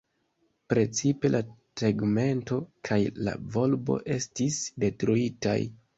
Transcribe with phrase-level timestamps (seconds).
[0.71, 1.41] Precipe la
[1.81, 2.59] tegmento
[2.89, 5.59] kaj la volbo estis detruitaj.